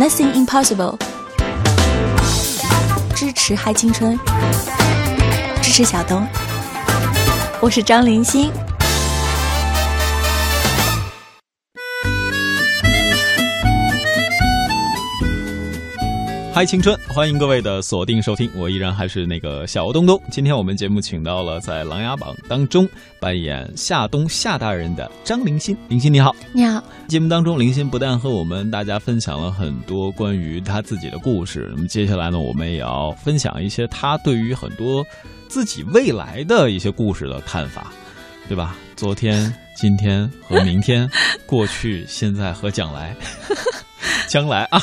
[0.00, 0.98] Nothing Impossible，
[3.14, 4.18] 支持嗨青春，
[5.60, 6.26] 支持小东，
[7.60, 8.50] 我是张林欣。
[16.60, 16.94] 嗨，青春！
[17.08, 20.20] 欢迎各位的锁定收听，我依然还是那个小东东。
[20.30, 22.86] 今天我们节目请到了在《琅琊榜》当中
[23.18, 25.74] 扮演夏冬夏大人的张灵心。
[25.88, 26.84] 灵心你好，你好。
[27.08, 35.02] 节目当中，灵心不但和我们大家分享了很多关于他自己的故事，那么接下来呢，我们也要分享一些他对于很多
[35.48, 37.90] 自己未来的一些故事的看法，
[38.48, 38.76] 对吧？
[38.96, 41.08] 昨天、今天和明天，
[41.48, 43.16] 过去、现在和将来。
[44.28, 44.82] 将来啊，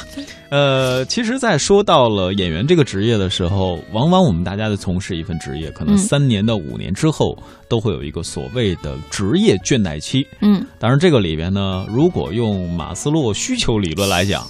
[0.50, 10.26] 呃，其实，在说到了演员这个职业的时候，往往我们大家的从事一份职业，可能三年到五年之后，都会有一个所谓的职业倦怠期。
[10.42, 14.44] 嗯，当然，这个里边呢，如果用马斯洛需求理论来讲，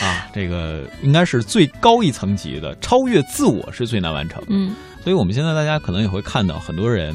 [0.00, 4.42] 啊，这个应该是最高一层级的，超越自我是最难完成。
[4.48, 7.14] 嗯，所以我们现在大家可能也会看到很多人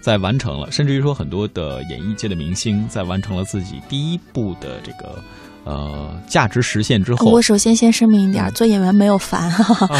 [0.00, 5.22] 在完成了，甚至于说很多的演艺界的明星在完成了自己第一部的这个。
[5.64, 9.98] 呃，价值实现之后，我首先先声明一点，做演员没有烦哈啊，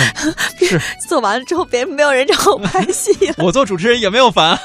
[0.61, 3.35] 是 做完了之后，别人没有人找我拍戏了。
[3.43, 4.59] 我做主持人也没有烦，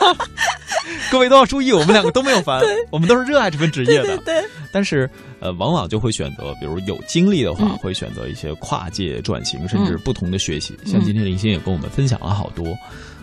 [1.09, 2.61] 各位都要注意，我们两个都没有烦，
[2.91, 4.17] 我们都是热爱这份职业的。
[4.19, 10.77] 对，但是呃，往往就会选择，比如有精力的话，会选择一些跨界转型，甚至不同的学习。
[10.85, 12.65] 像今天林星也跟我们分享了好多。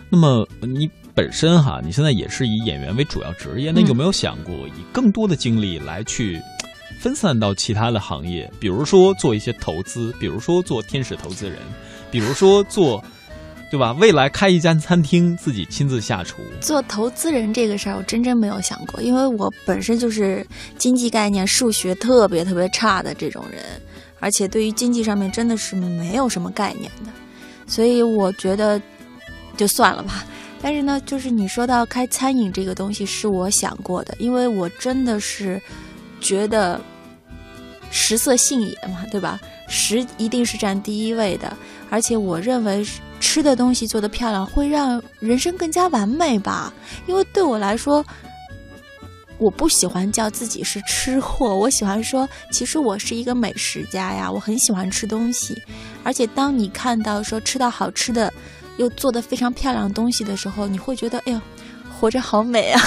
[0.09, 6.41] 那么你本身哈，你现在也是以演员为主要职业，那有没有想过以更多的精力来去？
[6.99, 11.59] 分散到其他的行业，比如说做一些投资，比如说做天使投资人，
[12.09, 13.03] 比如说做，
[13.69, 13.91] 对吧？
[13.99, 16.37] 未来开一家餐厅，自己亲自下厨。
[16.59, 20.45] 做投资人这个事儿，我真真没有想过，因为我本身就是
[20.77, 23.61] 经济概念、数学特别特别差的这种人，
[24.19, 27.11] 而且对于经济上面真的是没有什么概念的，
[27.67, 28.81] 所以我觉得
[29.55, 30.25] 就算了吧。
[30.59, 35.61] 但是呢，就是你说到开餐饮这个东西，是我想过的，因为我真的是。
[36.19, 36.79] 觉得
[37.91, 39.39] 食色性也嘛，对吧？
[39.67, 41.55] 食一定是占第一位的，
[41.89, 42.85] 而且我认为
[43.19, 46.73] 吃的东西做得漂亮，会让人生更加完美吧。
[47.05, 48.05] 因为对我来说，
[49.37, 54.31] 我不喜欢叫自己是吃货，我喜欢说，其实我是一个美食家呀。
[54.31, 55.61] 我很喜欢吃东西，
[56.03, 58.31] 而且当你看到说吃到好吃的，
[58.77, 61.41] 又做的非常漂亮的东西的时候，你会觉得，哎呦，
[61.99, 62.81] 活着好美啊！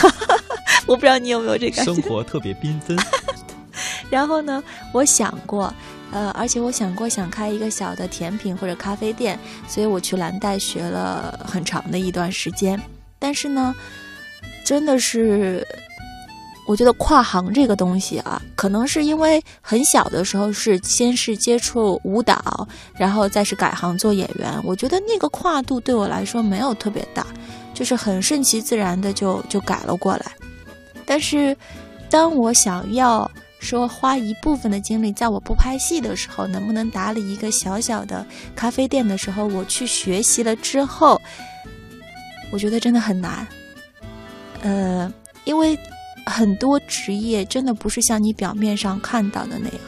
[0.86, 2.96] 我不知道你有没有这感觉，生活特别缤纷。
[4.10, 5.72] 然后呢，我想过，
[6.10, 9.38] 呃，而且我想过想开一个小的甜品或者咖啡店，
[9.68, 12.80] 所以我去蓝带学了很长的一段时间。
[13.18, 13.74] 但是呢，
[14.64, 15.64] 真的是，
[16.66, 24.52] 我觉得跨行这个东西啊，可能是因为很小的时候是先是接触舞蹈，然后再是改行做演员。
[24.64, 27.24] 我觉得那个跨度对我来说没有特别大，
[27.72, 30.32] 就是很顺其自然的就就改了过来。
[31.10, 31.56] 但是，
[32.08, 33.28] 当我想要。
[33.62, 38.24] 说花一部分的精力，在我不拍戏的时候，能不能打理一个小小的
[38.56, 41.20] 咖啡店的时候，我去学习了之后，
[42.50, 43.46] 我觉得真的很难。
[44.62, 45.12] 呃，
[45.44, 45.78] 因为
[46.24, 49.78] 很多职业真的不是像你表面上看到的那样。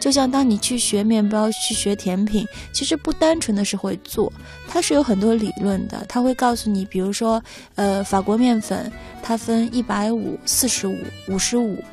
[0.00, 4.32] 就像当你去学面包、去学甜品，其实不单纯的是会做，
[4.66, 6.04] 它是有很多理论的。
[6.08, 7.40] 它会告诉你，比如说，
[7.74, 8.90] 呃，法国面粉
[9.22, 10.96] 它分一百五、四十五、
[11.28, 11.84] 五十五。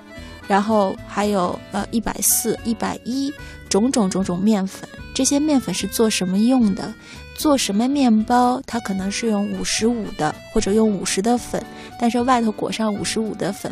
[0.47, 3.33] 然后还有呃一百四、一百一
[3.67, 6.93] 种种种种面粉，这些面粉是做什么用的？
[7.35, 8.61] 做什么面包？
[8.65, 11.61] 它可能是用五十五的，或者用五十的粉，
[11.99, 13.69] 但是外头裹上五十五的粉。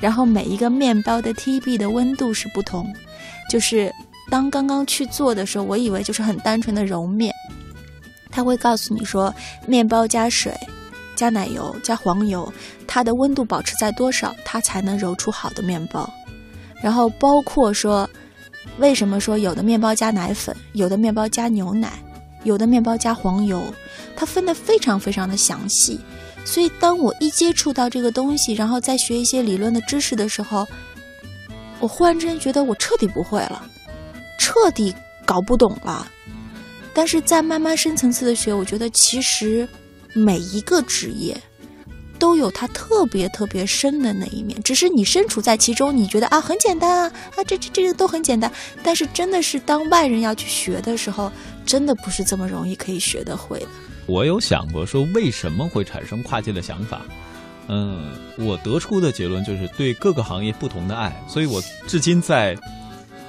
[0.00, 2.90] 然后每一个面包的 TB 的温度是不同。
[3.48, 3.92] 就是
[4.30, 7.32] 当刚刚去做的时候，我以为就是很单纯的揉面，
[8.30, 9.34] 他会告诉你说，
[9.66, 10.52] 面包加水。
[11.14, 12.52] 加奶油，加黄油，
[12.86, 16.06] 它的温度保持在多少，它才能揉出好的面包。
[16.82, 18.06] 然后包括说，
[18.76, 21.90] 为什么说有的面包加奶粉，有的面包加牛奶，
[22.44, 23.62] 有的面包加黄油，
[24.14, 25.98] 它分得非常非常的详细。
[26.44, 30.68] 所以当我一接触到这个东西，然后再学一些理论的知识的时候，
[31.80, 33.64] 我忽然之间觉得我彻底不会了，
[34.38, 34.94] 彻底
[35.24, 36.06] 搞不懂了。
[36.94, 39.68] 但是在慢慢深层次的学，我觉得其实。
[40.18, 41.36] 每一个职业
[42.18, 48.50] 都有它特别特别深的那一面，只是你身处在其中，你觉得啊很简单啊啊这这这个都很简单，
[48.82, 51.30] 但是真的是当外人要去学的时候，
[51.66, 53.66] 真的不是这么容易可以学得会的。
[54.06, 57.02] 我有想过说为什么会产生跨界的想法，
[57.68, 62.56] 嗯，我得出的结论就是对各个行业不同的爱，所以我至今在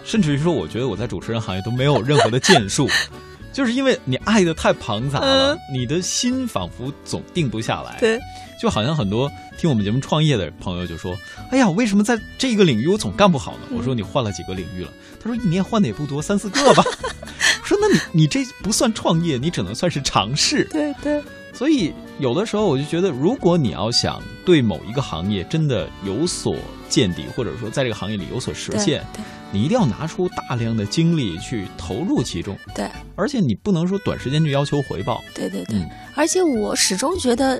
[0.03, 2.87] 甚至于说，我觉得我在主持人行业都没有任何的建树，
[3.51, 7.97] 就是因为你爱的太庞杂了，你的心仿佛总定不下来。
[7.99, 8.19] 对，
[8.61, 11.17] 就好像很多听我们节目创业的朋友就说
[11.49, 21.21] ：“哎呀，为什么在这个领域我总干不好呢？”我说：“你换了几个领域了？”他说：“一年换的也不多，三四个吧。”我说：“那你你这不算创业，你只能算是尝试。”对对。
[21.57, 26.55] 所以有的时候我就觉得，如果你要想对某一个行业真的有所
[26.87, 29.03] 见底，或者说在这个行业里有所实现，
[29.51, 32.55] 你一定要拿出大量的精力去投入其中。
[32.75, 35.23] 对，而且你不能说短时间就要求回报。
[35.33, 35.83] 对对对，
[36.13, 37.59] 而且我始终觉得。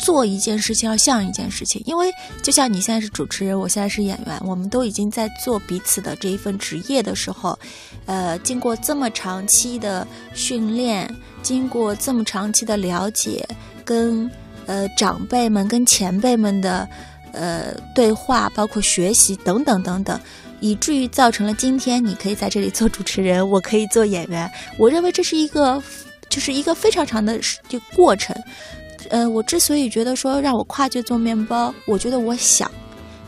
[0.00, 2.10] 做一件事情要像一件事情，因为
[2.42, 7.56] 就像你现在是主持人，我现在是演员，我们都已经在做彼此的这一份职业的时候，
[8.06, 11.08] 呃，经过这么长期的训练，
[11.42, 13.46] 经过这么长期的了解，
[13.84, 14.28] 跟
[14.66, 16.88] 呃长辈们、跟前辈们的
[17.32, 20.18] 呃对话，包括学习等等等等，
[20.60, 24.50] 以至于造成了今天你可以在这里做主持人，我可以做演员。
[24.78, 25.82] 我认为这是一个，
[26.28, 27.38] 就是一个非常长的
[27.68, 28.34] 这个过程。
[29.10, 32.70] 呃，我之所以觉得说让我跨界做面包，我觉得我想，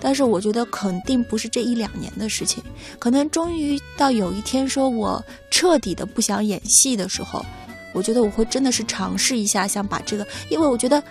[0.00, 2.62] 但是我觉得肯定不是这一两年的事情，
[3.00, 7.44] 可能终于到有一天说我彻底的不想演戏的时候，
[7.93, 11.02] 我觉得我会真的是尝试一下，想把这个，因为我觉得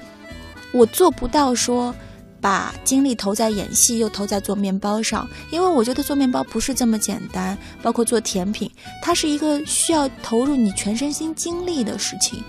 [0.71, 1.94] 我做不到说
[2.39, 8.71] 把精力投在演戏又投在做面包上，因为我觉得做面包不是这么简单，包括做甜品，
[9.01, 12.41] 它是一个需要投入你全身心精力的事情。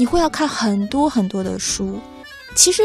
[0.00, 2.00] 你会要看很多很多的书，
[2.56, 2.82] 其实，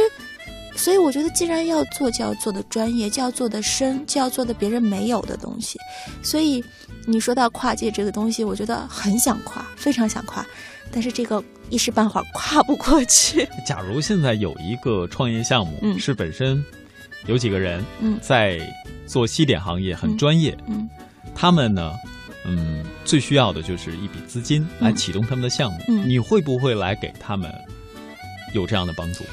[0.76, 5.80] 所以我觉得，既然要做，就要做的专业，就要做的深，就要做的别人没有的东西。
[6.22, 6.62] 所以，
[7.08, 10.46] 你说到跨界这个东西，我觉得很想跨，非常想跨，
[10.92, 13.48] 但是这个一时半会儿跨不过去。
[13.66, 16.62] 假如现在有一个创业项目，是本身
[17.28, 17.82] 有几个人
[18.22, 18.60] 在
[19.08, 20.90] 做西点行业，很专业，嗯，
[21.34, 21.94] 他们呢？
[22.48, 25.80] 嗯，最需要的就是一笔资金来启动他们的项目。
[25.88, 27.52] 嗯，你会不会来给他们
[28.54, 29.24] 有这样的帮助？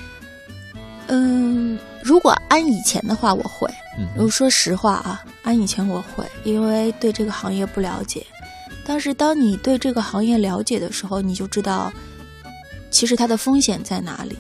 [1.09, 3.69] 嗯，如果按以前的话，我会。
[3.99, 8.25] 嗯，我说实话啊，按以前我会，因为对这个行业不了解。
[8.87, 11.93] 但是当你对这个行业了解的时候，你就知道，
[12.91, 14.39] 其实它的风险在哪里。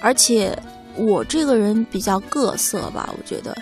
[0.00, 0.58] 而且
[0.96, 3.56] 我这个人比较各色吧，我觉得，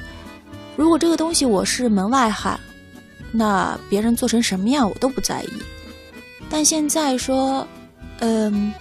[0.75, 2.58] 如果这个东西我是门外汉。
[3.32, 5.49] 那别人做成什么样我都不在意，
[6.50, 7.65] 但现在说，
[8.19, 8.73] 嗯，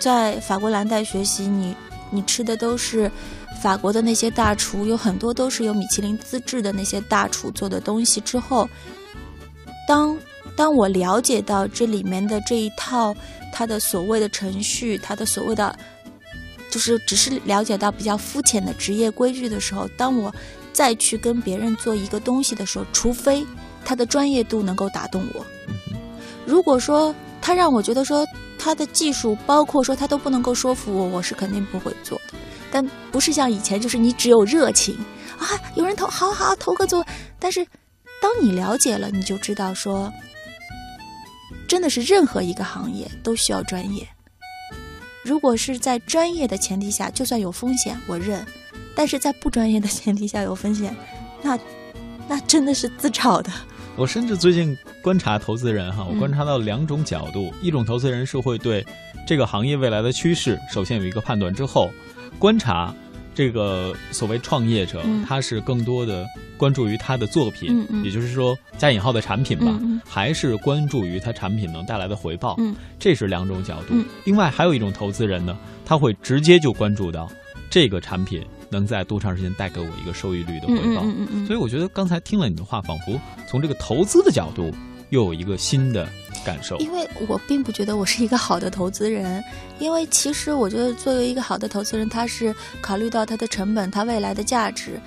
[0.00, 1.76] 在法国蓝带学习，你
[2.10, 3.08] 你吃的都是
[3.62, 8.20] 法国的那些大厨，有很多都是有米其林资质的那些大厨做的东西。
[8.20, 8.68] 之后，
[9.86, 10.18] 当
[10.56, 13.14] 当我了解到这里面的这一套
[13.52, 15.78] 它的所谓的程序，它的所谓的
[16.72, 20.34] 就是只是了解到比较肤浅的职业规矩的时候，当我
[20.72, 23.46] 再去跟别人做一个东西的时候，除非。
[23.84, 25.44] 他的专业度能够打动我。
[26.44, 28.26] 如果说他让我觉得说
[28.58, 32.34] 他的技术，包括说他都不能够说服我，我是肯定不会做的。
[32.70, 34.96] 但不是像以前，就是你只有热情
[35.38, 35.46] 啊，
[35.76, 37.04] 有人投，好好投个做。
[37.38, 37.66] 但是
[38.20, 40.10] 当你了解了，你就知道说，
[41.68, 44.08] 真的是任何一个行业都需要专业。
[45.22, 48.40] 如果是在专业的前提下，就算有风险我认；
[48.94, 50.96] 但是在不专业的前提下有风险，
[51.42, 51.58] 那
[52.26, 53.52] 那真的是自找的。
[53.94, 58.84] 我甚至最近观察投资人哈，我观察到两种角度：一种投资人是会对
[59.26, 61.90] 这个行业未来的趋势首先有一个判断，之后
[62.38, 62.94] 观察
[63.34, 72.56] 这个所谓创业者，他是更多的关注于他的作品，也就是说加引号的产品吧，还是关注于他产品能带来的回报？
[72.98, 73.94] 这是两种角度。
[74.24, 77.30] 另外还有一种投资人呢，他会直接就关注到
[77.68, 78.42] 这个产品。
[78.72, 81.02] 能在多长时间带给我一个收益率的回报？
[81.46, 84.72] 所以我觉得刚才听了你的话，仿佛从这个投资的角度
[85.10, 86.08] 又有一个新的
[86.44, 86.76] 感受。
[86.78, 89.44] 因为我并不觉得我是一个好的投资人，
[89.78, 95.00] 因为其实我觉得作为一个好的投资人，他是考虑到他的成本、他未来的价值。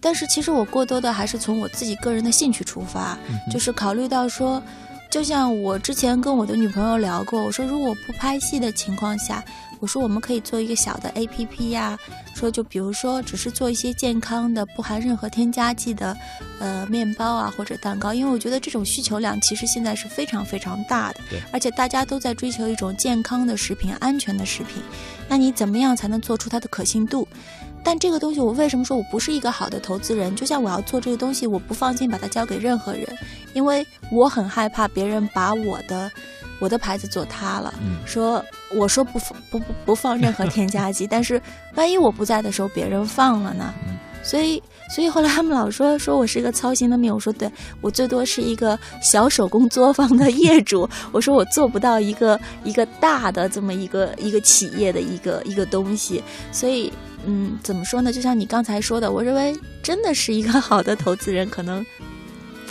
[0.00, 3.18] 但是其实我过多的还是从我自己个人的兴趣出发，
[3.52, 4.62] 就是考虑到说，
[5.10, 9.44] 就像我之前跟我的女朋友聊过，我说如果不拍戏的情况下。
[9.80, 11.98] 我说我们可以做一个小的 A P P 呀，
[12.34, 16.14] 说就比如说只是做一些健康的、不含任何添加剂的，
[16.58, 24.82] 呃，面包啊或者蛋糕，因为我觉得这种需求量其实现在是非常非常大的，对，而且大家都在追求一种健康的食品、安全的食品，
[25.26, 27.26] 那你怎么样才能做出它的可信度？
[27.82, 30.34] 但这个东西我为什么说我不是一个好的投资人？
[30.36, 33.06] 就像我要做这个东西，我不放心把它交给任何人，
[33.54, 36.10] 因为我很害怕别人把我的。
[36.60, 37.72] 我的牌子做塌了，
[38.04, 38.44] 说
[38.76, 39.18] 我说不
[39.50, 41.40] 不不不放任何添加剂， 但是
[41.74, 43.72] 万一我不在的时候别人放了呢？
[44.22, 44.62] 所以，
[44.94, 47.10] 所以后来他们老说说我是一个操心的命。
[47.14, 50.86] 我说，对我最多是一个小手工作坊的业主。
[51.12, 56.22] 我说我做不到一个一个大的这么一个一个企业的一个一个东西。
[56.52, 56.92] 所以，
[57.26, 58.12] 嗯，怎么说呢？
[58.12, 61.84] 就像你刚才说的，我认为真的是一个好的投资人，可能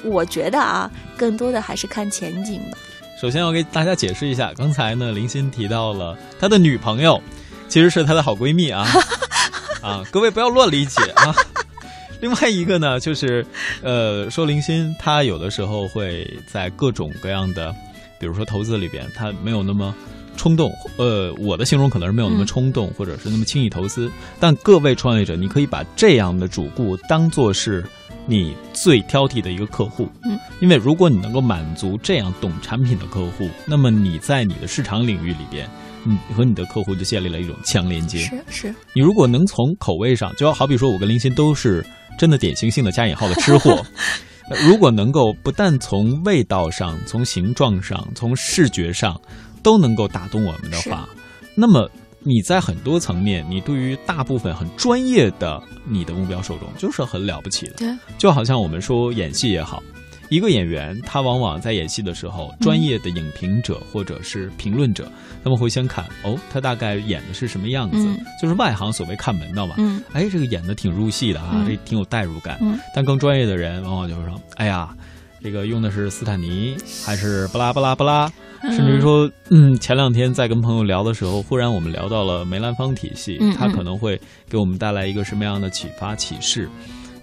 [0.04, 2.78] 我觉得啊，更多的还是看前景的。
[3.22, 7.22] 首先，我给大家解释一下，刚才呢，林欣提到了他的女朋友，
[7.68, 8.88] 其实是他的好闺蜜啊。
[9.82, 11.34] 啊，各位不要乱理解啊！
[12.20, 13.46] 另外一个呢，就是，
[13.82, 17.74] 呃，说林欣她有的时候会在各种各样的，
[18.20, 19.96] 比如说投资里边，他没有那么
[20.40, 20.74] 冲动。
[20.98, 24.10] 呃，我的形容可能是没有那么冲动，或者是那么轻易投资。
[24.40, 27.86] 但各位创业者，你可以把这样的主顾当做是
[28.26, 30.08] 你最挑剔的一个客户。
[30.24, 35.70] 嗯，因为如果你能够满足这样懂产品的客户，那么你在你的市场领域里边。
[36.06, 38.20] 你和你的客户就建立了一种强连接。
[38.20, 41.86] 是是，你如果能从口味上，就好比说我跟林鑫都是
[42.18, 43.86] 真的典型性的加引号的吃货，
[44.66, 49.20] 如果能够不但从味道上、从形状上、从视觉上
[49.62, 51.08] 都能够打动我们的话，
[51.56, 51.90] 那么
[52.22, 57.74] 你在很多层面，你对于大部分很专业的你的目标受众就是很了不起的。
[57.78, 59.82] 对，就好像我们说演戏也好。
[60.30, 65.12] 一个演员，他往往在演戏的时候，专业的影评者或者是评论者，
[65.44, 68.08] 他们会先看哦，他大概演的是什么样子，
[68.40, 69.74] 就是外行所谓看门道嘛。
[69.80, 72.60] 嗯，哎，这个演的挺入戏的啊，这挺有代入感。
[72.62, 74.96] 嗯，但更专业的人往往就是说，哎呀，
[75.42, 78.32] 这个用的是斯坦尼还是巴拉巴拉巴拉，
[78.64, 84.20] 甚至于说，嗯，前两天在跟朋友聊的时候，忽然我们聊到了梅兰芳体系，它可能会
[84.50, 86.70] 给我们带来一个什么样的启发启示。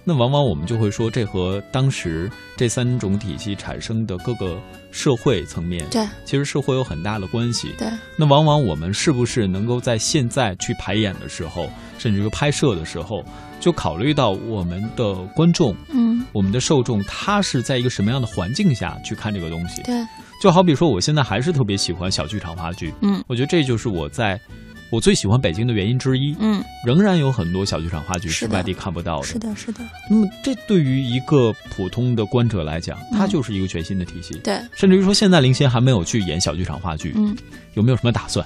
[0.09, 4.57] 那往往我们就会说，这和当时这三种体系产生的各个
[4.89, 7.75] 社会层面，对，其实是会有很大的关系。
[7.77, 13.21] 对，那往往我们是不是能够在现在去排演的时候，甚至于拍摄的时候，
[13.59, 19.81] 就考虑到我们的观众，嗯，我们的受众，他是在一个什么样的环境下去看这个东西？
[19.81, 19.93] 对，
[20.41, 24.39] 就好比说，我现在还是特别喜欢小剧场话剧，嗯，我觉得这就是我在。
[24.89, 29.79] 我最喜欢北京的原因之一，嗯，仍然有很多小剧场话剧是外地看不到的，是的，是的。
[30.09, 34.59] 那么，这对于一个普通的观者来讲，它就是一个全新的体系，对。
[34.75, 37.35] 甚至于说，现在林鑫还没有去演小剧场话剧，嗯，
[37.73, 38.45] 有没有什么打算？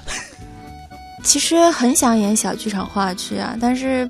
[1.24, 4.10] 其实很想演小剧场话剧啊，但是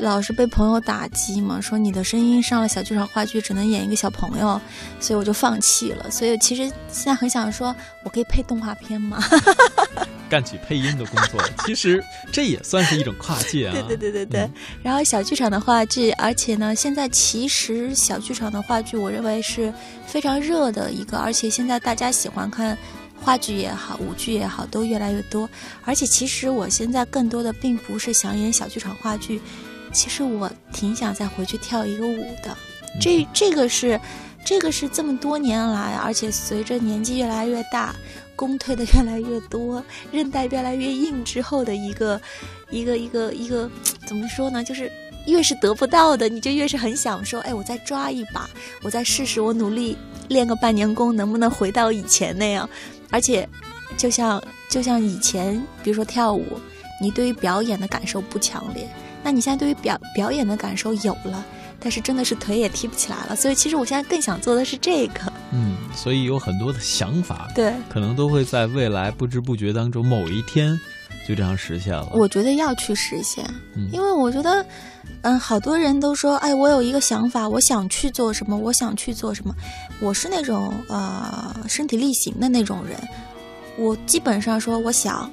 [0.00, 4.60] 老是被朋友打击嘛，说你的声音上了小剧场话剧只能演一个小朋友，
[4.98, 6.10] 所以我就放弃了。
[6.10, 9.22] 所以其实现在很想说，我可以配动画片吗？
[10.30, 13.72] 干起配音的工作，其实这也算是一种跨界啊！
[13.72, 14.50] 对对对对对。
[14.80, 19.74] 然后小剧场的话剧，而且呢，现在其实小剧场的话剧，我认为是
[20.06, 22.78] 非常热的一个，而且现在大家喜欢看
[23.20, 25.50] 话剧也好，舞剧也好，都越来越多。
[25.84, 29.42] 而且其实我现在更多的并不是想演小剧场话剧，
[29.92, 32.56] 其实我挺想再回去跳一个舞的。
[33.00, 34.00] 这这个是，
[34.44, 37.94] 这个是这么多年来，而且随着年纪越来越大。
[38.36, 42.18] 弓退的越来越多，韧带越来越硬之后的一个，
[42.70, 43.70] 一个一个一个，
[44.06, 44.64] 怎么说呢？
[44.64, 44.90] 就是
[45.26, 48.48] 越是得不到的，你就越是很想说，哎，我再抓一把，
[48.80, 49.94] 我再试试，我努力
[50.28, 52.66] 练个半年功，能不能回到以前那样？
[53.10, 53.46] 而且，
[53.98, 56.58] 就像就像以前，比如说跳舞，
[56.98, 58.88] 你对于表演的感受不强烈，
[59.22, 61.44] 那你现在对于表表演的感受有了。
[61.82, 65.32] 但是真的是腿也提不起来了，所以其实我现在更想做的是这个。
[65.50, 70.78] 嗯，所以有很多的想法，对，可能都会在未来不知不觉当中某一天
[71.26, 72.06] 就这样实现了。
[72.12, 73.42] 我觉得要去实现，
[73.90, 74.62] 因为我觉得，
[75.22, 79.54] 嗯，好多人都说，哎，我有一个想法，我想去做什么，我想去做什么。
[80.02, 83.00] 我是那种呃身体力行的那种人，
[83.78, 85.30] 我基本上说我想。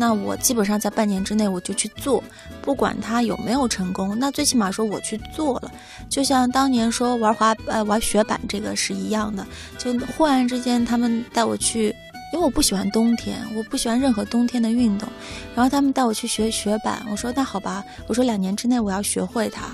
[0.00, 2.22] 那我基本上在半年之内我就去做，
[2.62, 5.72] 不管他有没有成功，那最起码说我去做了，
[6.08, 9.44] 就像当年说玩滑呃玩雪板这个是一样的，
[9.76, 11.86] 就忽然之间他们带我去，
[12.32, 15.08] 因为我不喜欢冬天，我不喜欢任何冬天的运动，
[15.56, 19.64] 然后他们带我去学雪板，我说那好吧，我说两年之内我要学会它，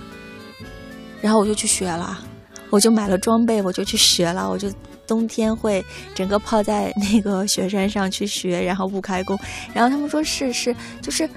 [1.21, 2.19] 然后我就去学了，
[2.71, 4.73] 我就买了装备，我就去学了，我就。
[5.07, 5.85] 冬天会
[6.15, 9.39] 整个泡在那个雪山上去学，然后不开工。
[9.73, 11.29] 然后他们说是是，就是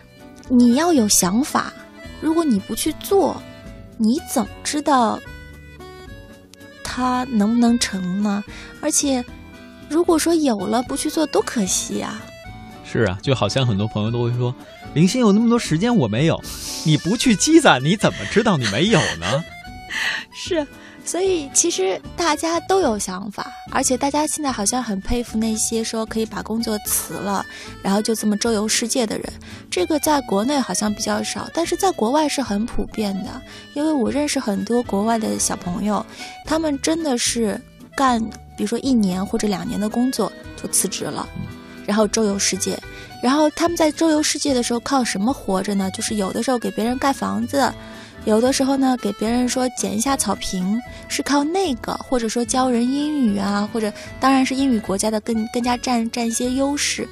[0.50, 1.74] 你要有想法，
[2.22, 3.42] 如果你不去做，
[3.98, 5.20] 你怎么知道
[6.84, 8.44] 它能不能成呢？
[8.82, 9.24] 而且
[9.90, 12.22] 如果说有了不去做，多可惜啊！
[12.84, 14.56] 是啊，就好像很多朋友都会说，
[14.94, 16.42] 林星有那么多时间我没有，
[16.86, 19.44] 你不去积攒，你怎么知道你没有呢？
[20.34, 20.66] 是。
[21.08, 27.46] 所以其实大家都有想法，而且大家现在好像很佩服那些说可以把工作辞了，
[27.82, 29.26] 然后就这么周游世界的人。
[29.72, 33.42] 这个在国内好像比较少，但是在国外是很普遍的。
[33.74, 36.06] 因为我认识很多国外的小朋友，
[36.44, 37.60] 他们真的是
[37.96, 38.22] 干，
[38.58, 40.30] 比如说一年或者两年的工作
[40.62, 41.26] 就辞职了，
[41.86, 42.78] 然后周游世界。
[43.24, 45.90] 然后他们在周游世界的时候靠什么活着呢？
[45.92, 47.74] 就是有的时候给别人盖房子。
[48.28, 57.08] 有的时候呢，给别人说捡一下草坪，是靠那个，或者说教人英语啊，或者当然是英语国家的更更加占占一些优势。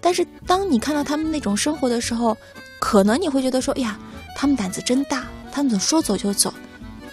[0.00, 2.34] 但是当你看到他们那种生活的时候，
[2.78, 3.98] 可能你会觉得说，哎呀，
[4.34, 6.52] 他们胆子真大，他们说走就走。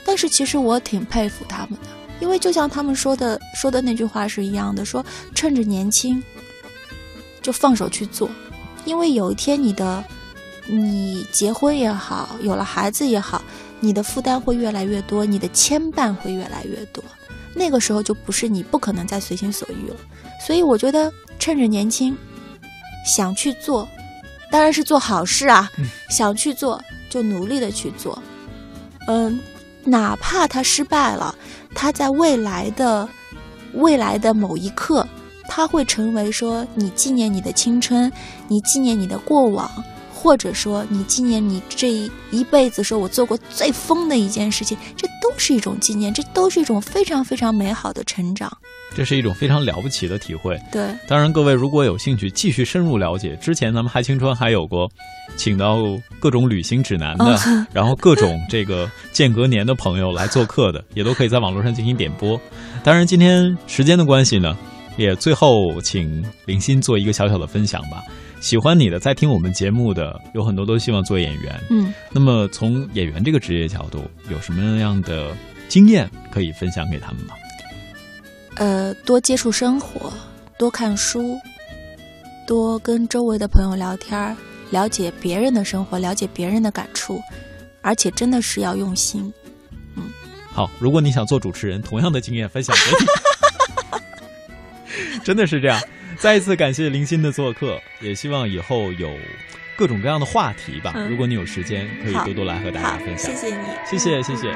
[0.06, 1.90] 但是其实我挺佩服他们的，
[2.22, 5.06] 因为就像他们说的说的那句话是一样的，说
[5.36, 6.24] 趁着年轻
[7.42, 8.30] 就放手去做，
[8.86, 10.02] 因为有一天你的。
[10.74, 13.42] 你结婚也好，有了孩子也好，
[13.82, 17.04] 你的负担会越来越多，你的牵绊会越来越多。
[17.54, 19.98] 那个时候就不是你不可能再随心所欲了。
[20.48, 22.18] 所以我觉得趁着年轻，
[23.06, 23.86] 想去做，
[24.50, 25.70] 当然是做好事啊。
[26.10, 28.18] 想去做就努力的去做，
[29.08, 29.38] 嗯，
[29.84, 31.36] 哪怕他失败了，
[31.76, 33.08] 他在未来的
[33.74, 35.06] 未来的某一刻，
[35.50, 38.10] 他会成为说你纪念你的青春，
[38.48, 39.70] 你纪念你的过往。
[40.22, 41.90] 或者说，你纪念你这
[42.30, 48.56] 一辈子，说我做过最疯的一件事情，这都是一种纪念，这都是一种非常非常美好的成长。
[48.94, 50.56] 这是一种非常了不起的体会。
[50.72, 54.88] 对，当然，各位如果有兴趣继续深入了解，之前咱们嗨青春还有过，
[55.36, 55.78] 请到
[56.20, 57.40] 各种旅行指南的，
[57.74, 62.40] 然后各种这个间隔年的朋友来做客的，也都可以在网络上进行点播。
[62.84, 64.56] 当然，今天时间的关系呢，
[64.98, 68.04] 也最后请林欣做一个小小的分享吧。
[68.42, 71.58] 喜欢你的，在听我们节目的有很多都希望做演员。
[71.70, 75.34] 嗯，那么从演员这个职业角度，有什么样的
[75.70, 77.36] 经验可以分享给他们吗？
[78.56, 80.12] 呃，多接触生活，
[80.58, 81.40] 多看书，
[82.48, 84.36] 多跟周围的朋友聊天，
[84.72, 87.22] 了解别人的生活，了解别人的感触，
[87.82, 89.32] 而且真的是要用心。
[89.96, 90.04] 嗯，
[90.52, 93.06] 好，如果你想做主持人，同样的经验分享给你，
[95.24, 95.80] 真的是这样。
[96.22, 99.18] 再一次感谢林欣的做客，也希望以后有
[99.76, 100.94] 各种各样的话题吧。
[101.10, 103.36] 如果你有时间，可以多多来和大家分享。
[103.36, 104.52] 谢谢你，谢谢谢谢。